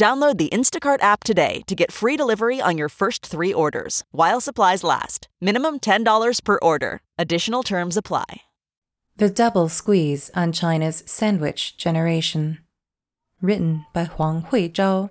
[0.00, 4.40] Download the Instacart app today to get free delivery on your first three orders while
[4.40, 5.28] supplies last.
[5.42, 7.02] Minimum $10 per order.
[7.18, 8.40] Additional terms apply.
[9.18, 12.60] The Double Squeeze on China's Sandwich Generation.
[13.42, 15.10] Written by Huang Huizhao,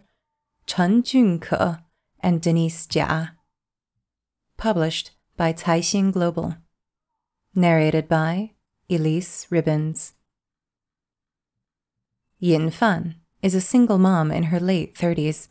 [0.65, 1.83] Chen Junke,
[2.19, 3.33] and Denise Jia.
[4.57, 6.55] Published by Caixin Global.
[7.53, 8.53] Narrated by
[8.89, 10.13] Elyse Ribbons.
[12.39, 15.47] Yin Fan is a single mom in her late 30s.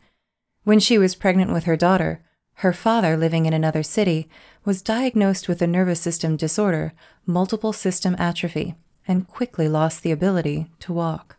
[0.63, 2.23] When she was pregnant with her daughter,
[2.55, 4.29] her father, living in another city,
[4.65, 6.93] was diagnosed with a nervous system disorder,
[7.25, 8.75] multiple system atrophy,
[9.07, 11.37] and quickly lost the ability to walk.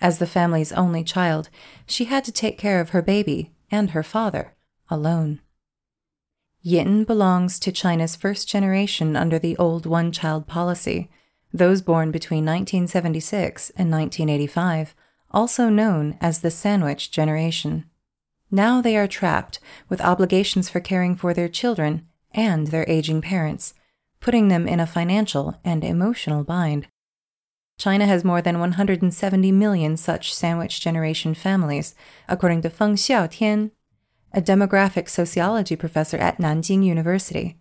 [0.00, 1.50] As the family's only child,
[1.86, 4.54] she had to take care of her baby and her father
[4.90, 5.40] alone.
[6.62, 11.10] Yin belongs to China's first generation under the old one child policy,
[11.52, 14.94] those born between 1976 and 1985
[15.34, 17.84] also known as the Sandwich Generation.
[18.50, 23.74] Now they are trapped with obligations for caring for their children and their aging parents,
[24.20, 26.86] putting them in a financial and emotional bind.
[27.78, 31.96] China has more than 170 million such Sandwich Generation families,
[32.28, 33.72] according to Feng Xiaotian,
[34.32, 37.58] a demographic sociology professor at Nanjing University.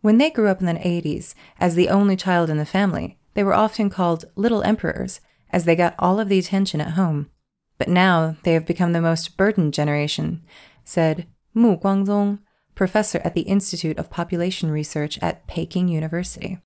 [0.00, 3.42] When they grew up in the 80s as the only child in the family, they
[3.42, 5.20] were often called little emperors
[5.52, 7.30] as they got all of the attention at home.
[7.78, 10.42] But now they have become the most burdened generation,
[10.84, 12.40] said Mu Guangzong,
[12.74, 16.58] professor at the Institute of Population Research at Peking University.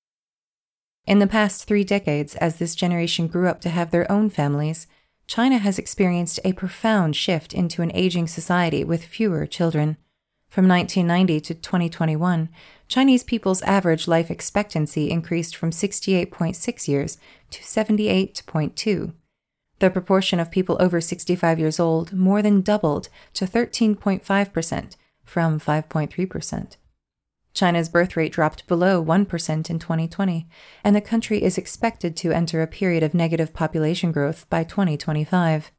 [1.07, 4.87] In the past three decades, as this generation grew up to have their own families,
[5.27, 9.97] China has experienced a profound shift into an aging society with fewer children.
[10.55, 12.47] From 1990 to 2021,
[12.87, 17.17] Chinese people's average life expectancy increased from 68.6 years
[17.51, 19.13] to 78.2.
[19.79, 24.95] The proportion of people over 65 years old more than doubled to 13.5%
[25.25, 26.77] from 5.3%.
[27.53, 30.47] China's birth rate dropped below 1% in 2020,
[30.85, 35.71] and the country is expected to enter a period of negative population growth by 2025.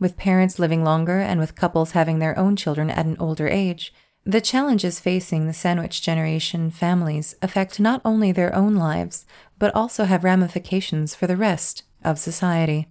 [0.00, 3.92] With parents living longer and with couples having their own children at an older age,
[4.24, 9.26] the challenges facing the sandwich generation families affect not only their own lives,
[9.58, 12.88] but also have ramifications for the rest of society.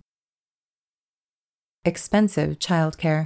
[1.84, 3.26] Expensive childcare.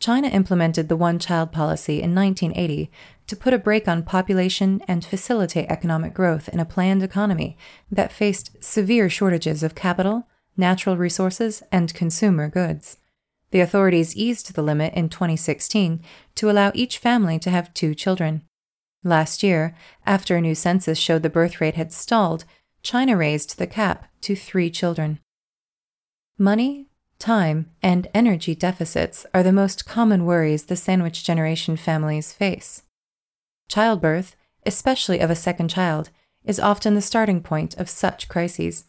[0.00, 2.90] China implemented the one child policy in 1980
[3.26, 7.56] to put a brake on population and facilitate economic growth in a planned economy
[7.90, 12.98] that faced severe shortages of capital, natural resources, and consumer goods.
[13.50, 16.02] The authorities eased the limit in 2016
[16.36, 18.42] to allow each family to have two children.
[19.04, 19.74] Last year,
[20.06, 22.44] after a new census showed the birth rate had stalled,
[22.82, 25.20] China raised the cap to three children.
[26.38, 26.88] Money,
[27.18, 32.82] time, and energy deficits are the most common worries the sandwich generation families face.
[33.68, 34.34] Childbirth,
[34.66, 36.10] especially of a second child,
[36.44, 38.84] is often the starting point of such crises.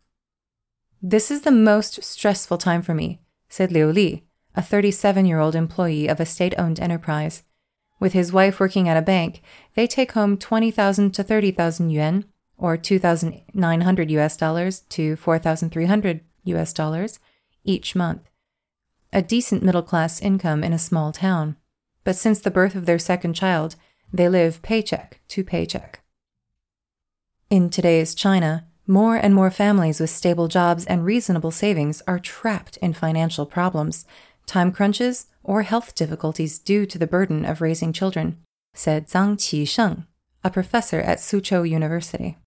[1.05, 3.19] This is the most stressful time for me,
[3.49, 4.23] said Liu Li,
[4.55, 7.43] a 37 year old employee of a state owned enterprise.
[7.99, 9.41] With his wife working at a bank,
[9.73, 12.23] they take home 20,000 to 30,000 yuan,
[12.57, 17.19] or 2,900 US dollars to 4,300 US dollars,
[17.65, 18.29] each month.
[19.11, 21.57] A decent middle class income in a small town.
[22.05, 23.75] But since the birth of their second child,
[24.13, 26.01] they live paycheck to paycheck.
[27.49, 32.77] In today's China, more and more families with stable jobs and reasonable savings are trapped
[32.77, 34.05] in financial problems
[34.45, 38.37] time crunches, or health difficulties due to the burden of raising children,
[38.73, 40.05] said Zhang Qisheng,
[40.43, 42.37] a professor at Suzhou University.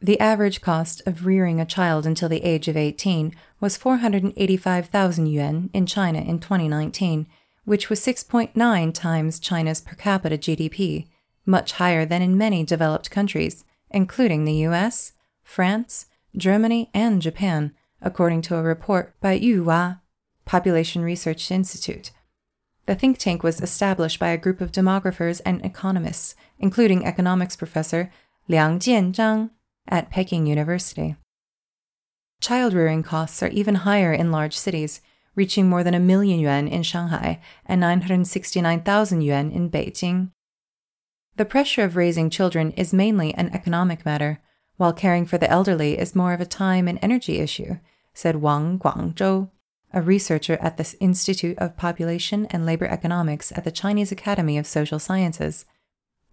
[0.00, 5.70] The average cost of rearing a child until the age of 18 was 485,000 yuan
[5.72, 7.26] in China in 2019,
[7.64, 11.06] which was 6.9 times China's per capita GDP,
[11.46, 15.12] much higher than in many developed countries, including the US,
[15.42, 16.06] France,
[16.36, 20.00] Germany, and Japan, according to a report by YuWa
[20.44, 22.10] Population Research Institute.
[22.86, 28.10] The think tank was established by a group of demographers and economists, including economics professor
[28.46, 29.50] Liang Jianzhang
[29.88, 31.16] at Peking University.
[32.40, 35.00] Child rearing costs are even higher in large cities,
[35.34, 40.30] reaching more than a million yuan in Shanghai and 969,000 yuan in Beijing.
[41.36, 44.40] The pressure of raising children is mainly an economic matter,
[44.76, 47.78] while caring for the elderly is more of a time and energy issue,
[48.12, 49.50] said Wang Guangzhou,
[49.92, 54.66] a researcher at the Institute of Population and Labor Economics at the Chinese Academy of
[54.66, 55.64] Social Sciences.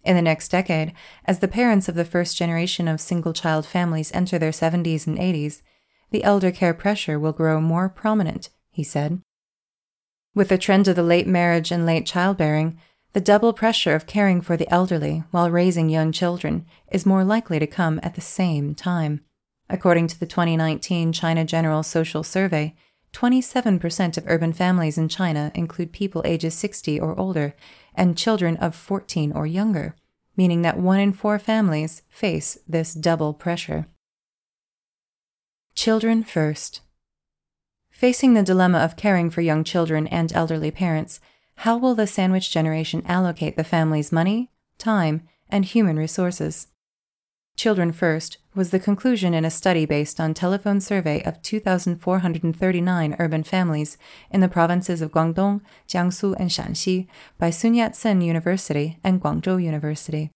[0.04, 0.92] In the next decade,
[1.24, 5.18] as the parents of the first generation of single child families enter their 70s and
[5.18, 5.62] 80s,
[6.10, 9.20] the elder care pressure will grow more prominent, he said.
[10.34, 12.78] With the trend of the late marriage and late childbearing,
[13.12, 17.58] the double pressure of caring for the elderly while raising young children is more likely
[17.58, 19.20] to come at the same time.
[19.68, 22.74] According to the 2019 China General Social Survey,
[23.12, 27.54] 27% of urban families in China include people ages 60 or older
[27.94, 29.94] and children of 14 or younger,
[30.34, 33.86] meaning that one in four families face this double pressure.
[35.74, 36.80] Children first.
[37.90, 41.20] Facing the dilemma of caring for young children and elderly parents,
[41.56, 46.68] how will the sandwich generation allocate the family's money, time, and human resources?
[47.56, 53.42] Children First was the conclusion in a study based on telephone survey of 2,439 urban
[53.42, 53.98] families
[54.30, 57.06] in the provinces of Guangdong, Jiangsu, and Shanxi
[57.38, 60.30] by Sun Yat-sen University and Guangzhou University.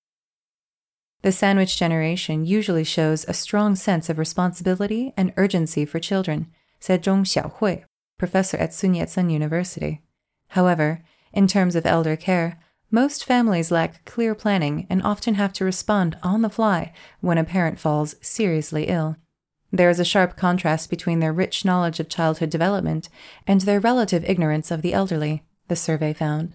[1.23, 7.03] The sandwich generation usually shows a strong sense of responsibility and urgency for children, said
[7.03, 7.85] Zhong Xiaohui,
[8.19, 10.03] professor at Sun Yat-sen University.
[10.49, 11.03] However,
[11.33, 12.59] in terms of elder care,
[12.91, 17.45] most families lack clear planning and often have to respond on the fly when a
[17.45, 19.17] parent falls seriously ill.
[19.73, 23.09] There is a sharp contrast between their rich knowledge of childhood development
[23.47, 26.55] and their relative ignorance of the elderly, the survey found.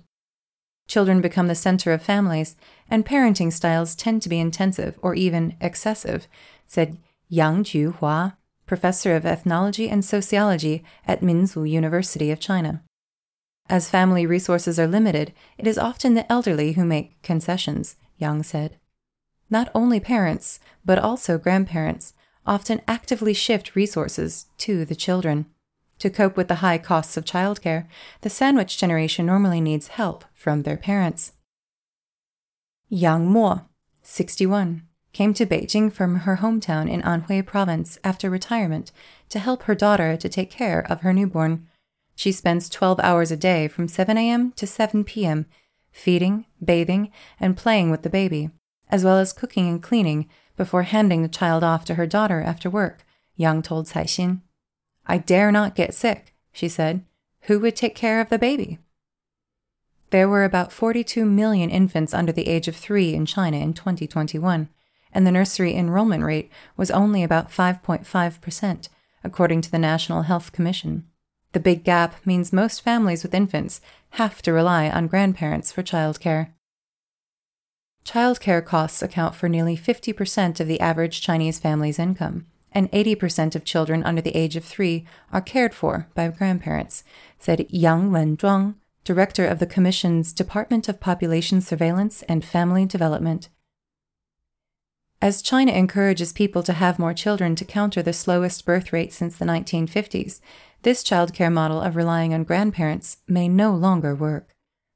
[0.87, 2.55] Children become the center of families,
[2.89, 6.27] and parenting styles tend to be intensive or even excessive,
[6.65, 6.97] said
[7.29, 12.83] Yang Juhua, professor of ethnology and sociology at Minzu University of China.
[13.71, 18.77] As family resources are limited, it is often the elderly who make concessions, Yang said.
[19.49, 22.11] Not only parents, but also grandparents,
[22.45, 25.45] often actively shift resources to the children.
[25.99, 27.87] To cope with the high costs of childcare,
[28.19, 31.31] the sandwich generation normally needs help from their parents.
[32.89, 33.61] Yang Mo,
[34.03, 34.81] 61,
[35.13, 38.91] came to Beijing from her hometown in Anhui province after retirement
[39.29, 41.69] to help her daughter to take care of her newborn.
[42.21, 44.51] She spends 12 hours a day from 7 a.m.
[44.51, 45.47] to 7 p.m.,
[45.91, 48.51] feeding, bathing, and playing with the baby,
[48.89, 52.69] as well as cooking and cleaning before handing the child off to her daughter after
[52.69, 53.07] work,
[53.37, 54.41] Yang told Caixin.
[55.07, 57.03] I dare not get sick, she said.
[57.45, 58.77] Who would take care of the baby?
[60.11, 64.69] There were about 42 million infants under the age of three in China in 2021,
[65.11, 68.89] and the nursery enrollment rate was only about 5.5%,
[69.23, 71.07] according to the National Health Commission.
[71.53, 73.81] The big gap means most families with infants
[74.11, 76.51] have to rely on grandparents for childcare.
[78.05, 83.65] Childcare costs account for nearly 50% of the average Chinese family's income, and 80% of
[83.65, 87.03] children under the age of three are cared for by grandparents,
[87.37, 93.49] said Yang Wenzhuang, director of the Commission's Department of Population Surveillance and Family Development.
[95.21, 99.37] As China encourages people to have more children to counter the slowest birth rate since
[99.37, 100.39] the 1950s,
[100.83, 104.55] this childcare model of relying on grandparents may no longer work.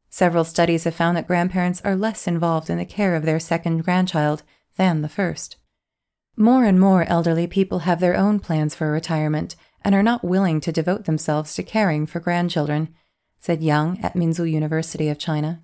[0.10, 3.84] Several studies have found that grandparents are less involved in the care of their second
[3.84, 4.44] grandchild
[4.78, 5.58] than the first.
[6.38, 10.60] More and more elderly people have their own plans for retirement and are not willing
[10.62, 12.94] to devote themselves to caring for grandchildren,
[13.40, 15.62] said Yang at Minzu University of China.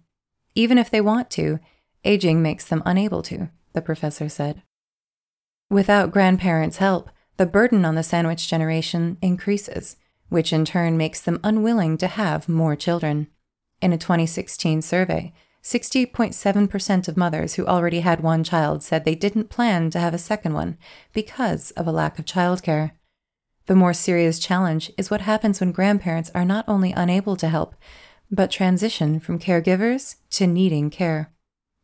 [0.53, 1.59] Even if they want to,
[2.03, 4.61] aging makes them unable to, the professor said.
[5.69, 9.95] Without grandparents' help, the burden on the sandwich generation increases
[10.31, 13.27] which in turn makes them unwilling to have more children.
[13.81, 19.49] In a 2016 survey, 60.7% of mothers who already had one child said they didn't
[19.49, 20.77] plan to have a second one
[21.11, 22.91] because of a lack of childcare.
[23.65, 27.75] The more serious challenge is what happens when grandparents are not only unable to help,
[28.31, 31.33] but transition from caregivers to needing care.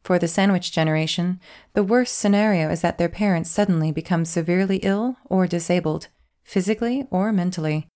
[0.03, 1.41] For the sandwich generation,
[1.73, 6.07] the worst scenario is that their parents suddenly become severely ill or disabled,
[6.45, 7.89] physically or mentally.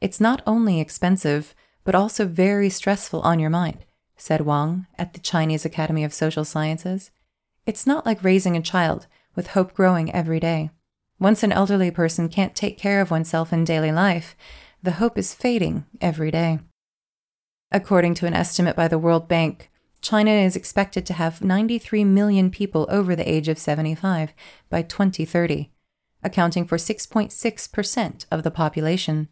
[0.00, 3.84] It's not only expensive, but also very stressful on your mind,
[4.16, 7.10] said Wang at the Chinese Academy of Social Sciences.
[7.64, 10.70] It's not like raising a child, with hope growing every day.
[11.18, 14.36] Once an elderly person can't take care of oneself in daily life,
[14.82, 16.58] the hope is fading every day.
[17.72, 22.50] According to an estimate by the World Bank, China is expected to have 93 million
[22.50, 24.34] people over the age of 75
[24.68, 25.72] by 2030,
[26.22, 29.28] accounting for 6.6% of the population.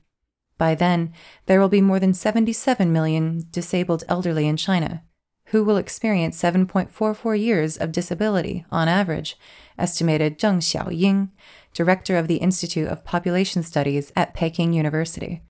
[0.56, 1.12] By then,
[1.46, 5.02] there will be more than 77 million disabled elderly in China,
[5.46, 9.36] who will experience 7.44 years of disability on average,
[9.78, 11.30] estimated Zheng Xiaoying,
[11.72, 15.42] director of the Institute of Population Studies at Peking University.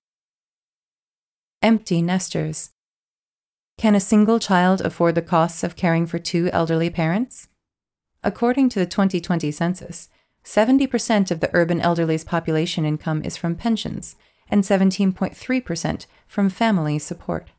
[1.61, 2.71] Empty nesters.
[3.77, 7.47] Can a single child afford the costs of caring for two elderly parents?
[8.23, 10.09] According to the 2020 census,
[10.43, 14.15] 70% of the urban elderly's population income is from pensions
[14.49, 17.49] and 17.3% from family support.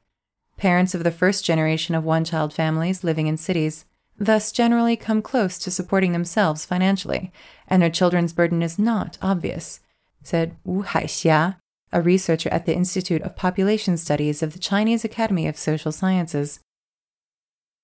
[0.57, 3.85] Parents of the first generation of one child families living in cities
[4.19, 7.33] thus generally come close to supporting themselves financially,
[7.69, 9.81] and their children's burden is not obvious,
[10.23, 11.57] said Wu Haixia,
[11.93, 16.61] a researcher at the Institute of Population Studies of the Chinese Academy of Social Sciences.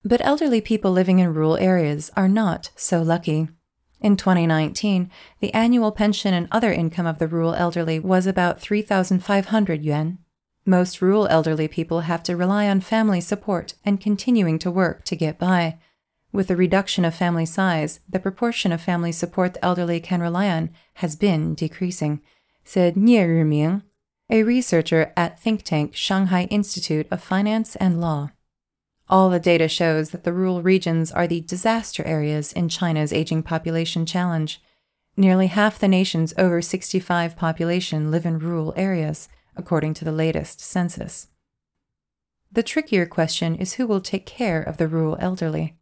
[0.05, 3.49] But elderly people living in rural areas are not so lucky.
[4.03, 9.83] In 2019, the annual pension and other income of the rural elderly was about 3,500
[9.83, 10.19] yuan.
[10.67, 15.15] Most rural elderly people have to rely on family support and continuing to work to
[15.15, 15.79] get by.
[16.33, 20.49] With the reduction of family size, the proportion of family support the elderly can rely
[20.49, 22.23] on has been decreasing,
[22.65, 23.83] said Nie Riming,
[24.31, 28.31] a researcher at think tank Shanghai Institute of Finance and Law.
[29.09, 33.43] All the data shows that the rural regions are the disaster areas in China's aging
[33.43, 34.63] population challenge.
[35.17, 40.61] Nearly half the nation's over 65 population live in rural areas, according to the latest
[40.61, 41.29] census.
[42.51, 45.77] The trickier question is who will take care of the rural elderly.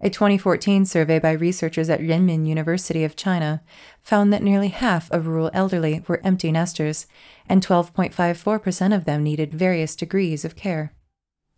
[0.00, 3.62] A 2014 survey by researchers at Renmin University of China
[4.00, 7.06] found that nearly half of rural elderly were empty nesters,
[7.48, 10.94] and 12.54% of them needed various degrees of care.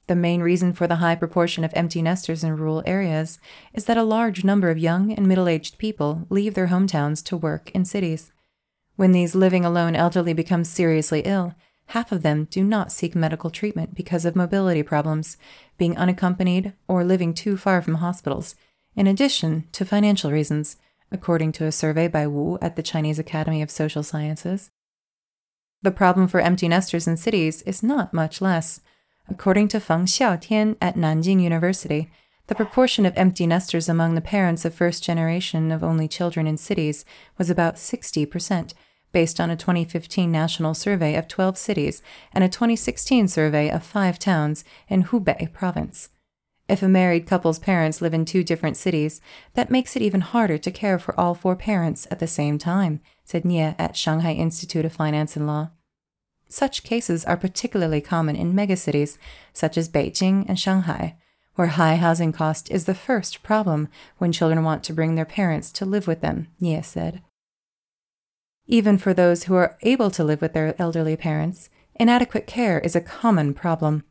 [0.08, 3.38] The main reason for the high proportion of empty nesters in rural areas
[3.72, 7.36] is that a large number of young and middle aged people leave their hometowns to
[7.36, 8.32] work in cities.
[8.96, 11.54] When these living alone elderly become seriously ill,
[11.86, 15.36] half of them do not seek medical treatment because of mobility problems,
[15.78, 18.54] being unaccompanied, or living too far from hospitals,
[18.96, 20.76] in addition to financial reasons,
[21.10, 24.70] according to a survey by Wu at the Chinese Academy of Social Sciences.
[25.82, 28.80] The problem for empty nesters in cities is not much less.
[29.32, 32.10] According to Feng Xiaotian at Nanjing University,
[32.48, 36.58] the proportion of empty nesters among the parents of first generation of only children in
[36.58, 37.06] cities
[37.38, 38.74] was about 60%,
[39.10, 42.02] based on a 2015 national survey of 12 cities
[42.34, 46.10] and a 2016 survey of five towns in Hubei province.
[46.68, 49.22] If a married couple's parents live in two different cities,
[49.54, 53.00] that makes it even harder to care for all four parents at the same time,
[53.24, 55.70] said Nie at Shanghai Institute of Finance and Law.
[56.52, 59.16] Such cases are particularly common in megacities
[59.54, 61.16] such as Beijing and Shanghai,
[61.54, 65.72] where high housing cost is the first problem when children want to bring their parents
[65.72, 67.22] to live with them, Nie said.
[68.66, 72.94] Even for those who are able to live with their elderly parents, inadequate care is
[72.94, 74.04] a common problem.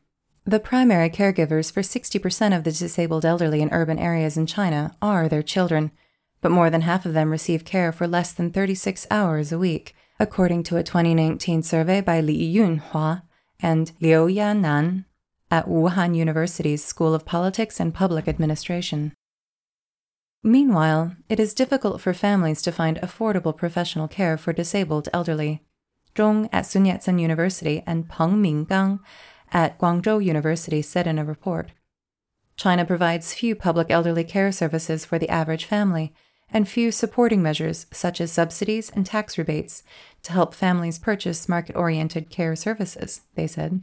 [0.44, 5.30] The primary caregivers for 60% of the disabled elderly in urban areas in China are
[5.30, 5.92] their children,
[6.42, 9.94] but more than half of them receive care for less than 36 hours a week,
[10.22, 13.24] according to a 2019 survey by Li Yunhua
[13.60, 15.06] and Liu Yanan
[15.50, 19.14] at Wuhan University's School of Politics and Public Administration.
[20.44, 25.64] Meanwhile, it is difficult for families to find affordable professional care for disabled elderly.
[26.14, 29.00] Zhong at Sun Yat-sen University and Peng Minggang
[29.52, 31.72] at Guangzhou University said in a report.
[32.56, 36.14] China provides few public elderly care services for the average family
[36.52, 39.84] and few supporting measures such as subsidies and tax rebates
[40.24, 43.82] to help families purchase market oriented care services, they said.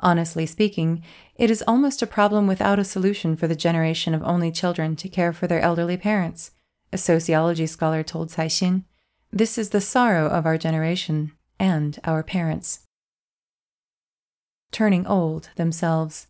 [0.00, 1.02] Honestly speaking,
[1.36, 5.08] it is almost a problem without a solution for the generation of only children to
[5.08, 6.50] care for their elderly parents,
[6.92, 8.84] a sociology scholar told Caixin.
[9.30, 12.80] This is the sorrow of our generation and our parents.
[14.72, 16.26] Turning old themselves.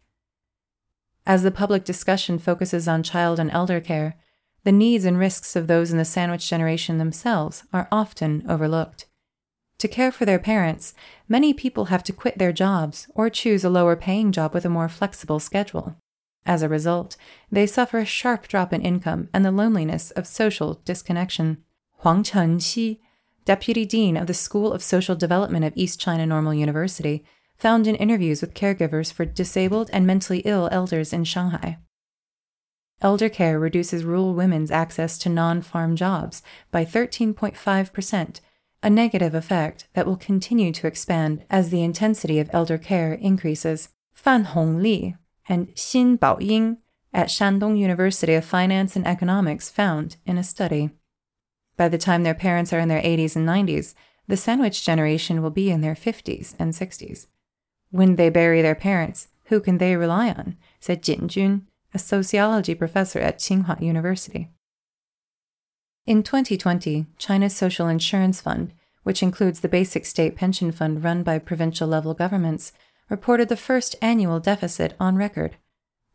[1.24, 4.16] As the public discussion focuses on child and elder care,
[4.64, 9.07] the needs and risks of those in the sandwich generation themselves are often overlooked.
[9.78, 10.95] To care for their parents,
[11.28, 14.71] many people have to quit their jobs or choose a lower paying job with a
[14.71, 15.97] more flexible schedule.
[16.47, 17.16] As a result,
[17.50, 21.64] they suffer a sharp drop in income and the loneliness of social disconnection.
[21.99, 23.00] Huang Chenxi,
[23.45, 27.25] deputy dean of the School of Social Development of East China Normal University,
[27.57, 31.78] found in interviews with caregivers for disabled and mentally ill elders in Shanghai.
[33.02, 38.40] Elder care reduces rural women's access to non farm jobs by 13.5%
[38.82, 43.90] a negative effect that will continue to expand as the intensity of elder care increases.
[44.12, 45.16] Fan Hongli
[45.49, 46.78] and Xin Baoying
[47.12, 50.90] at Shandong University of Finance and Economics found in a study.
[51.76, 53.94] By the time their parents are in their 80s and 90s,
[54.26, 57.26] the sandwich generation will be in their 50s and 60s.
[57.90, 60.56] When they bury their parents, who can they rely on?
[60.80, 64.50] said Jin Jun, a sociology professor at Tsinghua University.
[66.06, 68.72] In 2020, China's Social Insurance Fund,
[69.02, 72.72] which includes the basic state pension fund run by provincial level governments,
[73.08, 75.56] reported the first annual deficit on record.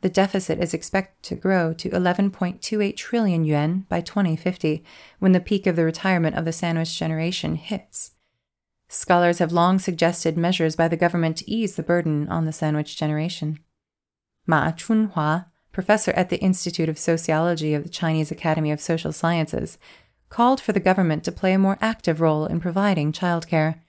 [0.01, 4.84] The deficit is expected to grow to 11.28 trillion yuan by 2050,
[5.19, 8.12] when the peak of the retirement of the sandwich generation hits.
[8.89, 12.96] Scholars have long suggested measures by the government to ease the burden on the sandwich
[12.96, 13.60] generation.
[14.46, 19.77] Ma Chunhua, professor at the Institute of Sociology of the Chinese Academy of Social Sciences,
[20.27, 23.81] called for the government to play a more active role in providing childcare.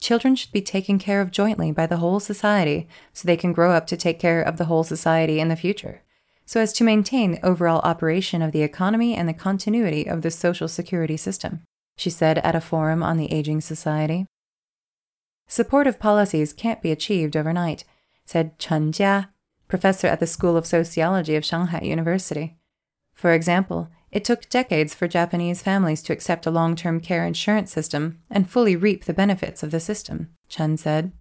[0.00, 3.72] Children should be taken care of jointly by the whole society so they can grow
[3.72, 6.00] up to take care of the whole society in the future,
[6.46, 10.30] so as to maintain the overall operation of the economy and the continuity of the
[10.30, 11.60] social security system,
[11.98, 14.24] she said at a forum on the Aging Society.
[15.46, 17.84] Supportive policies can't be achieved overnight,
[18.24, 19.28] said Chen Jia,
[19.68, 22.56] professor at the School of Sociology of Shanghai University.
[23.14, 27.70] For example, it took decades for Japanese families to accept a long term care insurance
[27.70, 31.12] system and fully reap the benefits of the system, Chen said.